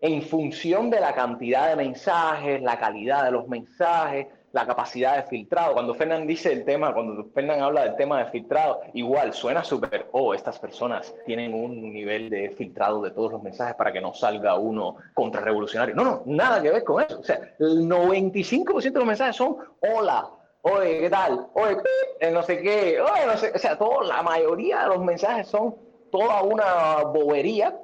[0.00, 5.22] en función de la cantidad de mensajes, la calidad de los mensajes, la capacidad de
[5.24, 5.74] filtrado.
[5.74, 10.06] Cuando Fernán dice el tema, cuando Fernán habla del tema de filtrado, igual suena súper,
[10.12, 14.14] oh, estas personas tienen un nivel de filtrado de todos los mensajes para que no
[14.14, 15.94] salga uno contrarrevolucionario.
[15.94, 17.20] No, no, nada que ver con eso.
[17.20, 20.26] O sea, el 95% de los mensajes son hola,
[20.62, 21.48] oye, ¿qué tal?
[21.52, 21.76] Oye,
[22.20, 25.48] eh, no sé qué, oye, no sé, o sea, todo, la mayoría de los mensajes
[25.48, 25.76] son
[26.10, 27.78] toda una bobería.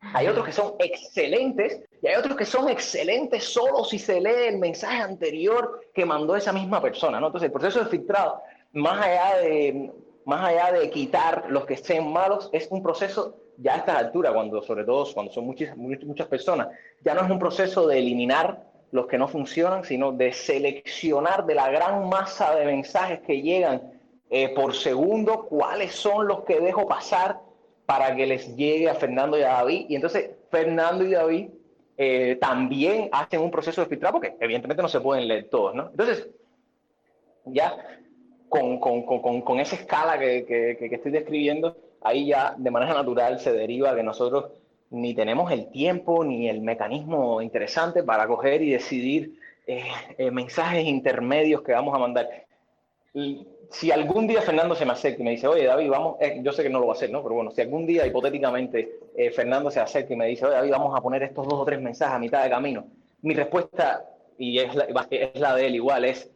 [0.00, 4.48] Hay otros que son excelentes y hay otros que son excelentes solo si se lee
[4.48, 7.26] el mensaje anterior que mandó esa misma persona, ¿no?
[7.26, 8.40] Entonces, el proceso de filtrado,
[8.72, 9.92] más allá de,
[10.24, 14.32] más allá de quitar los que estén malos, es un proceso ya a estas alturas,
[14.32, 16.68] cuando, sobre todo cuando son muchas, muchas personas,
[17.04, 21.54] ya no es un proceso de eliminar los que no funcionan, sino de seleccionar de
[21.54, 26.88] la gran masa de mensajes que llegan eh, por segundo cuáles son los que dejo
[26.88, 27.38] pasar
[27.90, 29.86] para que les llegue a Fernando y a David.
[29.88, 31.48] Y entonces Fernando y David
[31.96, 35.88] eh, también hacen un proceso de filtrado, porque evidentemente no se pueden leer todos, ¿no?
[35.90, 36.28] Entonces,
[37.46, 37.76] ya
[38.48, 42.94] con, con, con, con esa escala que, que, que, estoy describiendo, ahí ya de manera
[42.94, 44.52] natural se deriva que nosotros
[44.90, 49.82] ni tenemos el tiempo ni el mecanismo interesante para coger y decidir eh,
[50.16, 52.28] eh, mensajes intermedios que vamos a mandar.
[53.14, 56.52] Y si algún día Fernando se me acerca y me dice, oye David, vamos, yo
[56.52, 57.22] sé que no lo va a hacer, ¿no?
[57.22, 60.70] Pero bueno, si algún día hipotéticamente eh, Fernando se acerca y me dice, oye David,
[60.72, 62.86] vamos a poner estos dos o tres mensajes a mitad de camino.
[63.22, 64.04] Mi respuesta,
[64.38, 66.30] y es la, es la de él igual, es,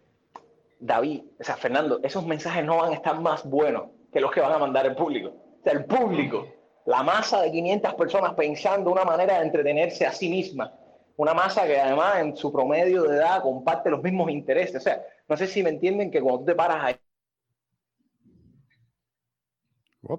[0.79, 4.41] David, o sea, Fernando, esos mensajes no van a estar más buenos que los que
[4.41, 5.29] van a mandar el público.
[5.29, 6.47] O sea, el público,
[6.87, 10.73] la masa de 500 personas pensando una manera de entretenerse a sí misma,
[11.17, 14.77] una masa que además en su promedio de edad comparte los mismos intereses.
[14.77, 16.97] O sea, no sé si me entienden que cuando tú te paras ahí.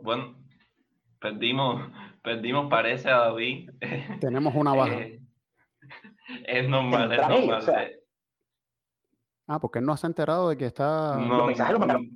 [0.03, 0.35] Bueno,
[1.19, 1.91] perdimos,
[2.25, 3.69] Perdimos, parece a David.
[4.19, 4.95] Tenemos una baja.
[4.95, 5.21] Eh,
[6.47, 7.63] es normal, es normal.
[9.47, 11.17] Ah, porque él no se ha enterado de que está.
[11.17, 12.09] No, los mensajes los mandaron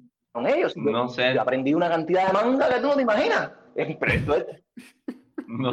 [0.47, 0.75] ellos.
[0.75, 1.35] No sé.
[1.35, 3.51] Yo aprendí una cantidad de manga que tú no te imaginas.
[5.47, 5.71] no,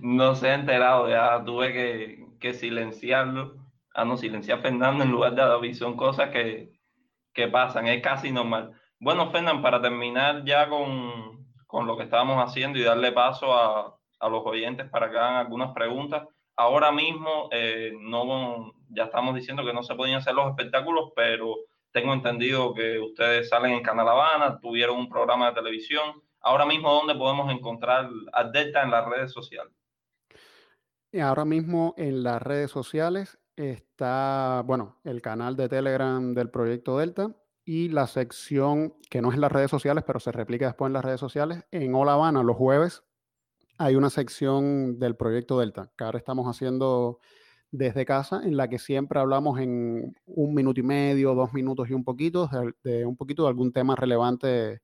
[0.00, 3.56] no se ha enterado, ya tuve que, que silenciarlo.
[3.94, 5.74] Ah, no, silenciar a Fernando en lugar de a David.
[5.74, 6.72] Son cosas que,
[7.32, 8.72] que pasan, es casi normal.
[8.98, 11.35] Bueno, Fernando, para terminar ya con,
[11.66, 15.36] con, lo que estábamos haciendo y darle paso a, a, los oyentes para que hagan
[15.36, 16.26] algunas preguntas.
[16.56, 21.54] Ahora mismo eh, no, ya estamos diciendo que no se podían hacer los espectáculos, pero
[21.92, 26.22] tengo entendido que ustedes salen en Canal Habana, tuvieron un programa de televisión.
[26.40, 29.72] Ahora mismo, ¿dónde podemos encontrar a Delta en las redes sociales?
[31.20, 37.30] Ahora mismo en las redes sociales está, bueno, el canal de Telegram del proyecto Delta
[37.66, 40.92] y la sección que no es en las redes sociales, pero se replica después en
[40.92, 41.66] las redes sociales.
[41.72, 43.02] En Hola Habana, los jueves,
[43.76, 47.18] hay una sección del proyecto Delta, que ahora estamos haciendo
[47.72, 51.92] desde casa, en la que siempre hablamos en un minuto y medio, dos minutos y
[51.92, 52.48] un poquito,
[52.84, 54.80] de, un poquito de algún tema relevante,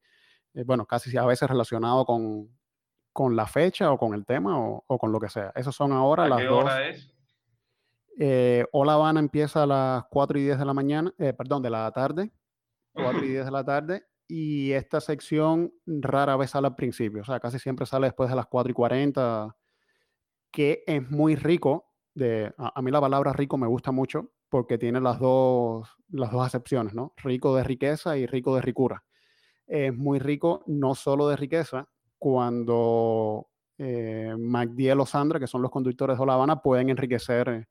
[0.52, 2.48] eh, bueno, casi a veces relacionado con,
[3.12, 5.52] con, la fecha o con el tema o, o, con lo que sea.
[5.54, 6.64] Esas son ahora ¿A las qué dos.
[6.64, 7.14] hora es?
[8.18, 11.70] Eh, Hola Habana empieza a las 4 y 10 de la mañana, eh, perdón, de
[11.70, 12.32] la tarde,
[12.92, 17.24] 4 y 10 de la tarde, y esta sección rara vez sale al principio, o
[17.24, 19.56] sea, casi siempre sale después de las 4 y 40,
[20.50, 21.88] que es muy rico.
[22.14, 26.46] De, a, mí la palabra rico me gusta mucho porque tiene las dos, las dos
[26.46, 27.14] acepciones, ¿no?
[27.16, 29.02] Rico de riqueza y rico de ricura.
[29.66, 35.70] Es muy rico no solo de riqueza, cuando eh, MacDiel o Sandra, que son los
[35.70, 37.66] conductores de La Habana, pueden enriquecer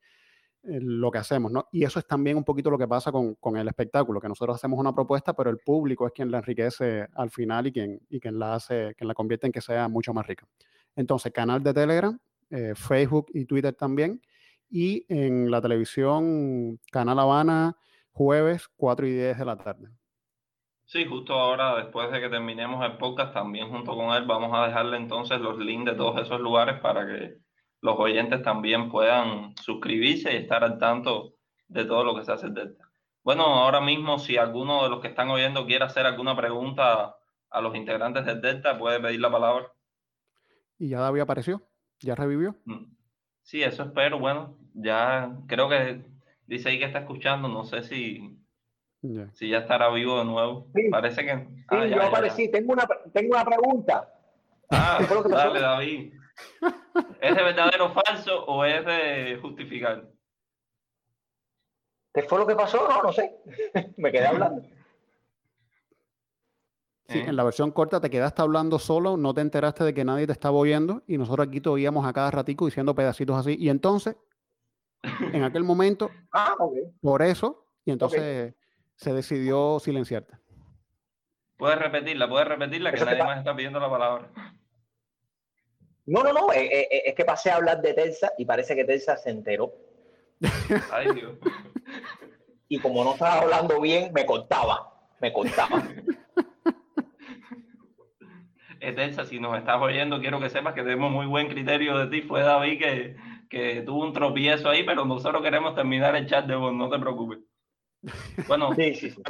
[0.64, 1.68] lo que hacemos, ¿no?
[1.72, 4.56] Y eso es también un poquito lo que pasa con, con, el espectáculo, que nosotros
[4.56, 8.20] hacemos una propuesta, pero el público es quien la enriquece al final y quien, y
[8.20, 10.48] quien la hace, quien la convierte en que sea mucho más rica.
[10.96, 12.20] Entonces, canal de Telegram,
[12.50, 14.22] eh, Facebook y Twitter también,
[14.70, 17.76] y en la televisión, Canal Habana,
[18.12, 19.90] jueves, 4 y 10 de la tarde.
[20.86, 24.68] Sí, justo ahora, después de que terminemos el podcast, también junto con él vamos a
[24.68, 27.38] dejarle entonces los links de todos esos lugares para que
[27.82, 31.34] los oyentes también puedan suscribirse y estar al tanto
[31.68, 32.90] de todo lo que se hace en Delta.
[33.24, 37.16] Bueno, ahora mismo si alguno de los que están oyendo quiere hacer alguna pregunta
[37.50, 39.72] a los integrantes del Delta, puede pedir la palabra.
[40.78, 41.62] ¿Y ya David apareció?
[42.00, 42.56] ¿Ya revivió?
[43.44, 44.20] Sí, eso espero.
[44.20, 46.04] Bueno, ya creo que
[46.48, 48.40] dice ahí que está escuchando, no sé si,
[49.02, 49.30] yeah.
[49.34, 50.68] si ya estará vivo de nuevo.
[50.74, 50.90] Sí.
[50.90, 51.38] Parece que...
[51.38, 52.46] Sí, ah, ya, yo aparecí.
[52.46, 52.52] Ya.
[52.54, 54.14] Tengo, una, tengo una pregunta.
[54.72, 56.14] Ah, dale, David.
[57.22, 60.08] ¿Es de verdadero o falso o es de justificar?
[62.14, 62.88] ¿Qué fue lo que pasó?
[62.88, 63.38] No, no sé.
[63.98, 64.62] Me quedé hablando.
[67.08, 67.26] Sí, ¿Eh?
[67.28, 70.34] en la versión corta te quedaste hablando solo, no te enteraste de que nadie te
[70.34, 73.56] estaba oyendo y nosotros aquí te oíamos a cada ratico diciendo pedacitos así.
[73.60, 74.16] Y entonces,
[75.34, 76.84] en aquel momento, ah, okay.
[77.02, 78.56] por eso, y entonces okay.
[78.96, 80.38] se decidió silenciarte.
[81.58, 84.32] Puedes repetirla, puedes repetirla, que eso nadie más está pidiendo la palabra.
[86.12, 88.84] No, no, no, eh, eh, es que pasé a hablar de Telsa y parece que
[88.84, 89.72] Telsa se enteró.
[90.92, 91.38] Ay, Dios.
[92.68, 95.82] Y como no estaba hablando bien, me contaba, me contaba.
[98.82, 102.28] Telsa, si nos estás oyendo, quiero que sepas que tenemos muy buen criterio de ti.
[102.28, 103.16] Fue David que,
[103.50, 107.00] que tuvo un tropiezo ahí, pero nosotros queremos terminar el chat de vos, no te
[107.00, 107.40] preocupes.
[108.50, 109.22] Bueno, sí, sí, sí.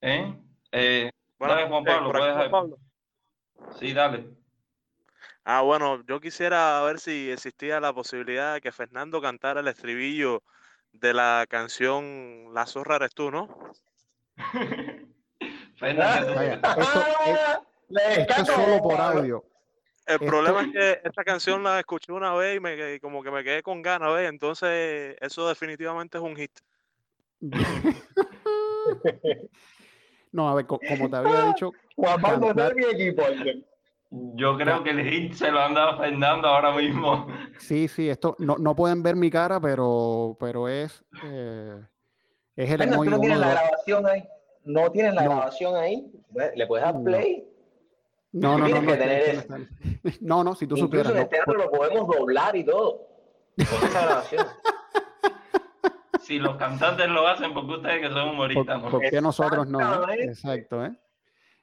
[0.00, 0.32] ¿Eh?
[0.70, 2.36] Eh, bueno, dale, Juan Pablo, puedes...
[2.36, 2.78] Juan Pablo.
[3.78, 4.28] Sí, dale.
[5.44, 10.42] Ah, bueno, yo quisiera ver si existía la posibilidad de que Fernando cantara el estribillo
[10.92, 13.48] de la canción La zorra eres tú, ¿no?
[15.78, 16.80] Fernando, Vaya, esto,
[17.24, 19.44] es, esto es solo por audio.
[20.06, 23.22] El Esto- problema es que esta canción la escuché una vez y me, y como
[23.22, 24.28] que me quedé con ganas, ¿ves?
[24.28, 26.58] Entonces, eso definitivamente es un hit.
[30.32, 33.22] No, a ver, co- como te había dicho, Juan Pablo cantar- mi equipo.
[34.10, 37.26] Yo creo que el hit se lo han dado a Fernando ahora mismo.
[37.58, 41.76] sí, sí, esto no, no pueden ver mi cara, pero, pero es, eh,
[42.56, 44.24] es el no tienes la grabación ahí.
[44.64, 45.30] No tienes la No.
[45.30, 46.10] grabación ahí.
[46.54, 47.44] Le puedes dar play.
[48.32, 49.66] No, no, no, tienes no, no
[50.20, 53.06] no, no, si tú Incluso supieras, en teatro lo podemos doblar y todo.
[53.56, 54.46] Con esa grabación.
[56.28, 58.90] Si los cantantes lo hacen, porque ustedes que son ¿Por, humoristas, ¿no?
[58.90, 59.80] por qué nosotros no?
[59.80, 60.24] Exactamente.
[60.24, 60.92] Exacto, ¿eh?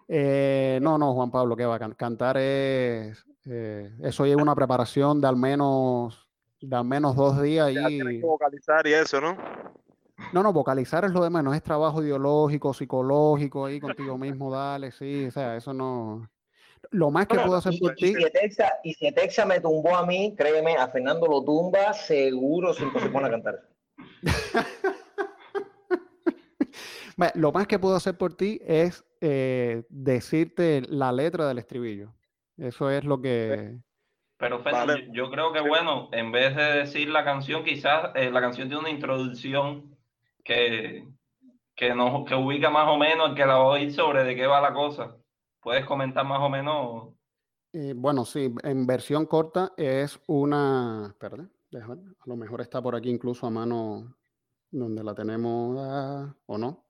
[0.08, 5.22] Eh, no, no, Juan Pablo, que va, can- cantar es, eh, eso lleva una preparación
[5.22, 6.28] de al menos,
[6.60, 9.38] de al menos dos días Ya y, que vocalizar y eso, ¿no?
[10.34, 14.92] no, no, vocalizar es lo de menos, es trabajo ideológico, psicológico ahí contigo mismo, dale,
[14.92, 16.28] sí, o sea, eso no,
[16.90, 19.46] lo más que No, puedo hacer y, por y ti, si Etexa, y si Etexa
[19.46, 23.75] me tumbó a mí, créeme, a Fernando lo tumba seguro si se pone a cantar.
[27.36, 32.14] lo más que puedo hacer por ti es eh, decirte la letra del estribillo.
[32.58, 33.78] Eso es lo que...
[34.38, 34.62] Pero
[35.14, 38.82] yo creo que bueno, en vez de decir la canción, quizás eh, la canción tiene
[38.82, 39.98] una introducción
[40.44, 41.08] que,
[41.74, 44.36] que, nos, que ubica más o menos el que la va a oír sobre de
[44.36, 45.16] qué va la cosa.
[45.62, 47.14] ¿Puedes comentar más o menos?
[47.72, 51.16] Eh, bueno, sí, en versión corta es una...
[51.18, 51.50] Perdón,
[51.84, 54.16] a lo mejor está por aquí incluso a mano
[54.72, 56.86] donde la tenemos ah, o no.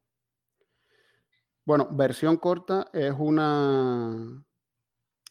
[1.66, 4.44] Bueno, versión corta es una,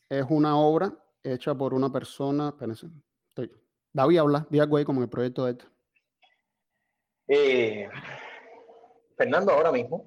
[0.08, 2.48] es una obra hecha por una persona.
[2.48, 2.88] Espérense,
[3.28, 3.52] estoy,
[3.92, 5.64] David habla, algo ahí como el proyecto de este.
[7.28, 7.88] Eh,
[9.16, 10.06] Fernando ahora mismo,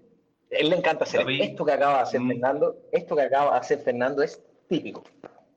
[0.49, 2.27] él le encanta hacer esto que acaba de hacer mm.
[2.27, 5.03] Fernando, esto que acaba de hacer Fernando es típico,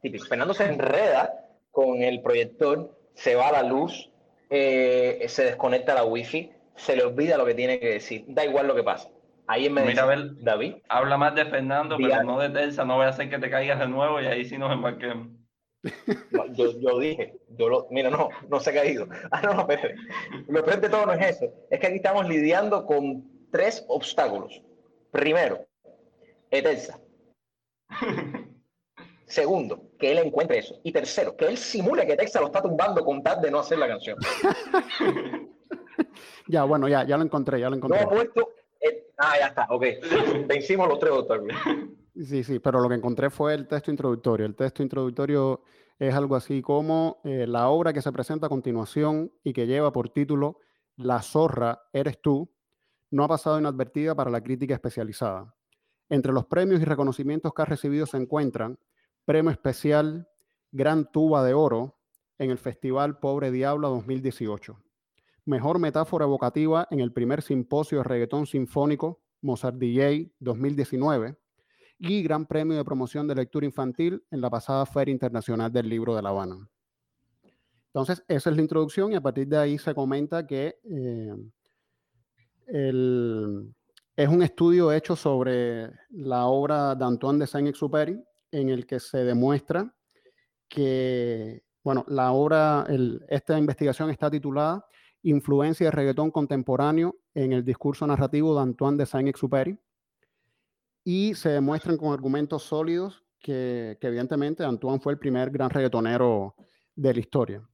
[0.01, 0.25] típico.
[0.27, 4.11] Fernando se enreda con el proyector, se va la luz,
[4.49, 8.67] eh, se desconecta la wifi, se le olvida lo que tiene que decir, da igual
[8.67, 9.11] lo que pasa.
[9.47, 10.07] Ahí en Mira,
[10.43, 10.77] David.
[10.89, 13.81] Habla más de Fernando, pero no de Telsa, no voy a hacer que te caigas
[13.81, 15.29] de nuevo y ahí sí nos embarquemos.
[16.53, 19.09] yo, dije, yo lo, mira, no, no se ha caído.
[19.33, 19.93] Ah, no, no, pero
[20.47, 21.53] lo peor de todo no es eso.
[21.69, 24.63] Es que aquí estamos lidiando con tres obstáculos.
[25.11, 25.67] Primero,
[26.51, 27.01] Etelsa.
[29.27, 30.81] Segundo, que él encuentre eso.
[30.83, 33.79] Y tercero, que él simule que Etelsa lo está tumbando con tal de no hacer
[33.79, 34.19] la canción.
[36.49, 38.03] ya, bueno, ya, ya lo encontré, ya lo encontré.
[38.03, 38.49] No puesto
[39.23, 39.85] Ah, ya está, ok.
[40.49, 41.55] Vencimos los tres obstáculos.
[42.17, 44.47] Sí, sí, pero lo que encontré fue el texto introductorio.
[44.47, 45.63] El texto introductorio
[45.99, 49.93] es algo así como eh, la obra que se presenta a continuación y que lleva
[49.93, 50.59] por título
[50.97, 52.51] La zorra eres tú,
[53.11, 55.55] no ha pasado inadvertida para la crítica especializada.
[56.09, 58.79] Entre los premios y reconocimientos que ha recibido se encuentran
[59.25, 60.29] Premio Especial
[60.73, 61.99] Gran Tuba de Oro
[62.39, 64.77] en el Festival Pobre Diablo 2018
[65.45, 71.37] Mejor metáfora evocativa en el primer simposio de reggaetón sinfónico Mozart DJ 2019
[71.99, 76.15] y Gran Premio de Promoción de Lectura Infantil en la pasada Feria Internacional del Libro
[76.15, 76.69] de La Habana.
[77.87, 81.35] Entonces, esa es la introducción y a partir de ahí se comenta que eh,
[84.17, 88.23] es un estudio hecho sobre la obra de Antoine de Saint-Exupéry
[88.53, 89.95] en el que se demuestra
[90.69, 92.87] que, bueno, la obra,
[93.29, 94.87] esta investigación está titulada
[95.23, 99.79] influencia de reggaetón contemporáneo en el discurso narrativo de Antoine de Saint-Exupéry
[101.05, 106.55] y se demuestran con argumentos sólidos que, evidentemente Antoine fue el primer gran reggaetonero
[106.95, 107.69] de la historia.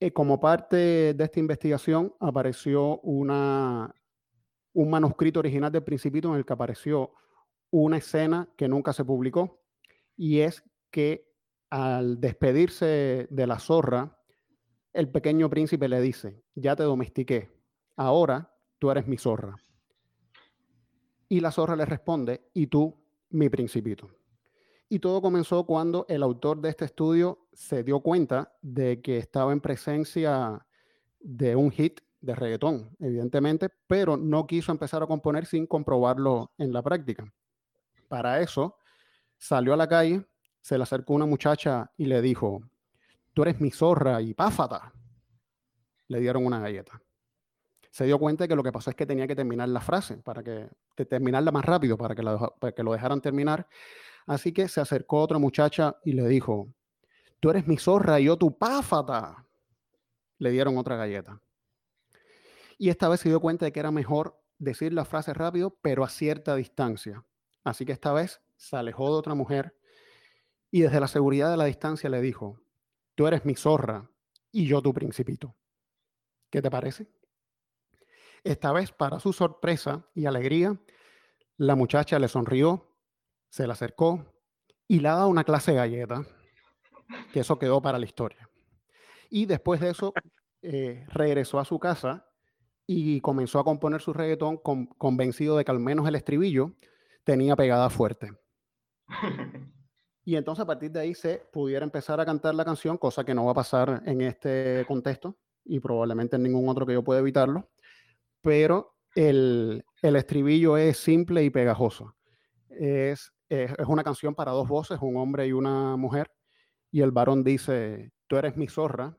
[0.00, 3.92] Eh, como parte de esta investigación apareció una,
[4.72, 7.12] un manuscrito original del Principito en el que apareció
[7.70, 9.60] una escena que nunca se publicó
[10.18, 11.32] y es que
[11.70, 14.18] al despedirse de la zorra,
[14.92, 17.50] el pequeño príncipe le dice, ya te domestiqué,
[17.96, 19.56] ahora tú eres mi zorra.
[21.28, 22.94] Y la zorra le responde, y tú,
[23.30, 24.10] mi principito.
[24.88, 29.52] Y todo comenzó cuando el autor de este estudio se dio cuenta de que estaba
[29.52, 30.66] en presencia
[31.20, 36.72] de un hit de reggaetón, evidentemente, pero no quiso empezar a componer sin comprobarlo en
[36.72, 37.32] la práctica.
[38.08, 38.77] Para eso,
[39.38, 40.24] salió a la calle,
[40.60, 42.62] se le acercó una muchacha y le dijo,
[43.32, 44.92] tú eres mi zorra y páfata.
[46.08, 47.00] Le dieron una galleta.
[47.90, 50.18] Se dio cuenta de que lo que pasó es que tenía que terminar la frase
[50.18, 50.68] para que
[51.06, 53.66] terminarla más rápido para que, para que lo dejaran terminar.
[54.26, 56.68] Así que se acercó otra muchacha y le dijo,
[57.40, 59.46] tú eres mi zorra y yo tu páfata.
[60.38, 61.40] Le dieron otra galleta.
[62.76, 66.04] Y esta vez se dio cuenta de que era mejor decir la frase rápido, pero
[66.04, 67.24] a cierta distancia.
[67.64, 69.74] Así que esta vez se alejó de otra mujer
[70.70, 72.60] y desde la seguridad de la distancia le dijo,
[73.14, 74.10] tú eres mi zorra
[74.52, 75.56] y yo tu principito.
[76.50, 77.06] ¿Qué te parece?
[78.44, 80.78] Esta vez, para su sorpresa y alegría,
[81.56, 82.94] la muchacha le sonrió,
[83.48, 84.26] se le acercó
[84.86, 86.26] y le ha dado una clase de galleta,
[87.32, 88.48] que eso quedó para la historia.
[89.30, 90.12] Y después de eso,
[90.62, 92.26] eh, regresó a su casa
[92.86, 96.72] y comenzó a componer su reggaetón convencido de que al menos el estribillo
[97.24, 98.30] tenía pegada fuerte.
[100.28, 103.32] Y entonces a partir de ahí se pudiera empezar a cantar la canción, cosa que
[103.32, 107.20] no va a pasar en este contexto y probablemente en ningún otro que yo pueda
[107.20, 107.70] evitarlo.
[108.42, 112.14] Pero el, estribillo es simple y pegajoso.
[112.68, 116.30] Es, es, una canción para dos voces, un hombre y una mujer.
[116.90, 119.16] Y el varón dice, tú eres mi zorra.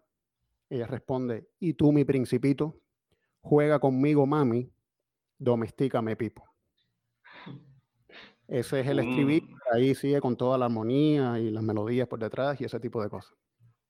[0.69, 2.79] Ella responde, y tú mi principito,
[3.41, 4.71] juega conmigo mami,
[5.39, 6.48] domestícame pipo.
[8.49, 12.59] Ese es el estribillo, ahí sigue con toda la armonía y las melodías por detrás
[12.59, 13.33] y ese tipo de cosas.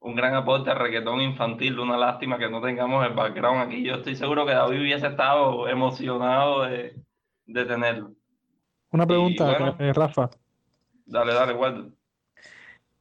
[0.02, 3.84] Un gran aporte al reggaetón infantil, una lástima que no tengamos el background aquí.
[3.86, 7.02] Yo estoy seguro que David hubiese estado emocionado de,
[7.46, 8.14] de tenerlo.
[8.92, 9.76] Una Y pregunta, bueno.
[9.80, 10.30] eh, Rafa.
[11.06, 11.92] Dale, dale, Waldo.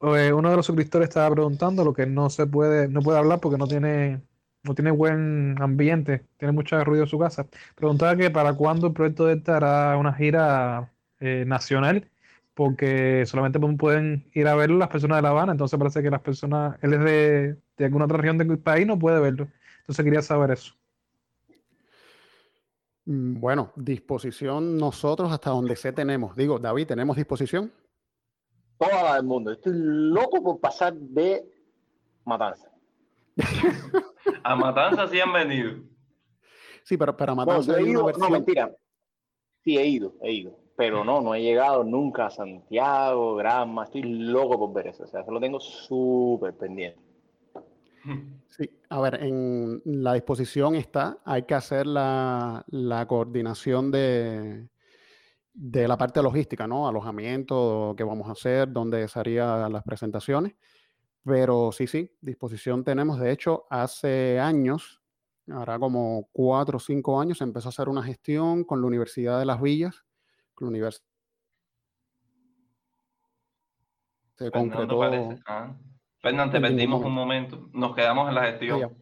[0.01, 3.39] Eh, uno de los suscriptores estaba preguntando lo que no se puede, no puede hablar
[3.41, 4.21] porque no tiene,
[4.63, 7.47] no tiene buen ambiente, tiene mucho ruido en su casa.
[7.75, 12.09] Preguntaba que para cuándo el proyecto Delta hará una gira eh, nacional,
[12.53, 16.21] porque solamente pueden ir a verlo las personas de La Habana, entonces parece que las
[16.21, 19.47] personas, él es de, de alguna otra región del país, no puede verlo.
[19.81, 20.73] Entonces quería saber eso.
[23.05, 26.35] Mm, Bueno, disposición nosotros hasta donde sé tenemos.
[26.35, 27.71] Digo, David, ¿tenemos disposición?
[28.77, 29.51] Toda la del mundo.
[29.51, 31.43] Estoy loco por pasar de
[32.23, 32.71] matanza.
[34.43, 35.81] A Matanza sí han venido.
[36.83, 38.75] Sí, pero para Bueno, Matanza yo he una ido, no, mentira.
[39.63, 40.58] Sí, he ido, he ido.
[40.79, 43.83] Pero no, no he llegado nunca a Santiago, Granma.
[43.83, 45.03] Estoy loco por ver eso.
[45.03, 47.01] O sea, eso lo tengo súper pendiente.
[48.47, 54.69] Sí, a ver, en la disposición está, hay que hacer la, la coordinación de,
[55.53, 56.87] de la parte logística, ¿no?
[56.87, 60.55] Alojamiento, qué vamos a hacer, dónde se harían las presentaciones.
[61.25, 63.19] Pero sí, sí, disposición tenemos.
[63.19, 65.01] De hecho, hace años,
[65.49, 69.39] hará como cuatro o cinco años, se empezó a hacer una gestión con la Universidad
[69.39, 70.05] de Las Villas,
[70.59, 71.05] con la Universidad.
[74.37, 75.41] Se Fernando concretó.
[75.47, 75.73] Ah.
[76.21, 77.69] Fernando, te en ningún perdimos un momento.
[77.73, 78.97] Nos quedamos en la gestión.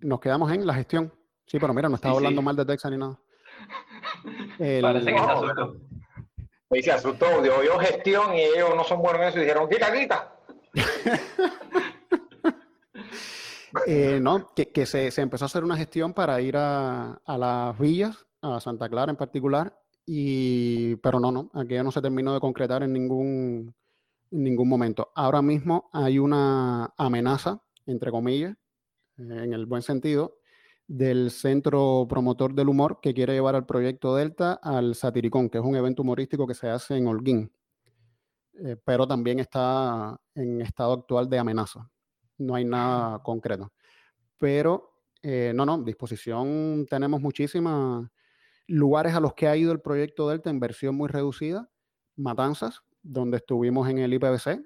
[0.00, 1.12] Nos quedamos en la gestión.
[1.46, 2.44] Sí, pero mira, no estaba Sí, hablando sí.
[2.44, 3.18] mal de Texas ni nada.
[4.58, 5.76] El- Parece que se asustó.
[6.70, 9.38] Me dice, asustó, yo, yo gestión y ellos no son buenos en eso.
[9.38, 10.36] Y dijeron, quita, quita.
[13.88, 17.36] Eh, no, que, que se, se empezó a hacer una gestión para ir a, a
[17.36, 19.76] las villas, a Santa Clara en particular,
[20.06, 23.74] y, pero no, no, aquello no se terminó de concretar en ningún,
[24.30, 25.10] en ningún momento.
[25.14, 28.56] Ahora mismo hay una amenaza, entre comillas,
[29.16, 30.38] en el buen sentido,
[30.86, 35.64] del Centro Promotor del Humor que quiere llevar al proyecto Delta al Satiricón, que es
[35.64, 37.50] un evento humorístico que se hace en Holguín,
[38.54, 41.90] eh, pero también está en estado actual de amenaza.
[42.38, 43.72] No hay nada concreto.
[44.38, 44.92] Pero,
[45.22, 48.10] eh, no, no, disposición tenemos muchísimas
[48.66, 51.70] lugares a los que ha ido el proyecto Delta en versión muy reducida.
[52.16, 54.64] Matanzas, donde estuvimos en el IPBC,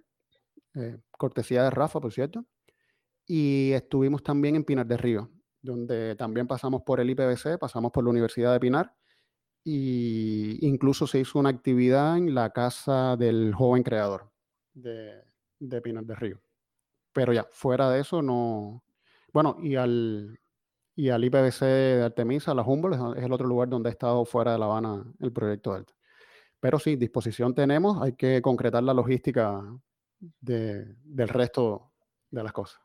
[0.74, 2.44] eh, cortesía de Rafa, por cierto.
[3.26, 5.30] Y estuvimos también en Pinar del Río,
[5.60, 8.94] donde también pasamos por el IPBC, pasamos por la Universidad de Pinar.
[9.64, 14.30] Y incluso se hizo una actividad en la casa del joven creador
[14.72, 15.22] de,
[15.58, 16.40] de Pinar del Río.
[17.12, 18.84] Pero ya, fuera de eso, no.
[19.32, 20.38] Bueno, y al,
[20.98, 24.50] y al IPBC de Artemisa, la Humboldt, es- el otro lugar donde ha estado fuera
[24.52, 25.92] de La Habana el proyecto Delta.
[26.58, 29.62] Pero sí, disposición tenemos, hay que concretar la logística
[30.40, 31.92] de- del resto
[32.32, 32.80] de las cosas.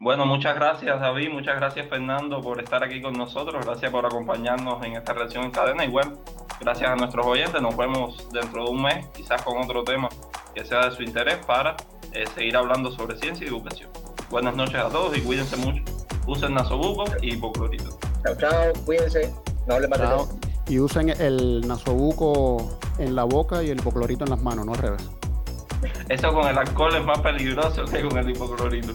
[0.00, 4.84] Bueno, muchas gracias David, muchas gracias Fernando por estar aquí con nosotros, gracias por acompañarnos
[4.84, 6.18] en esta reacción en cadena y bueno,
[6.60, 10.08] gracias a nuestros oyentes, nos vemos dentro de un mes, quizás con otro tema
[10.52, 11.76] que sea de su interés para
[12.12, 13.88] eh, seguir hablando sobre ciencia y educación.
[14.30, 15.84] Buenas noches a todos y cuídense mucho.
[16.26, 17.98] Usen nasobuco y hipoclorito.
[18.24, 19.32] Chao, chao, cuídense.
[19.66, 20.38] No hablen más de eso.
[20.68, 24.78] Y usen el nasobuco en la boca y el hipoclorito en las manos, no al
[24.78, 25.02] revés.
[26.08, 28.92] Eso con el alcohol es más peligroso que con el hipoclorito.